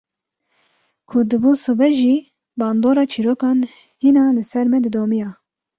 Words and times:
Ku 1.09 1.17
dibû 1.29 1.49
sibe 1.63 1.89
jî 1.99 2.15
bandora 2.59 3.03
çîrokan 3.11 3.57
hîna 4.03 4.25
li 4.35 4.43
ser 4.51 4.65
me 4.71 4.79
didomiya. 4.83 5.29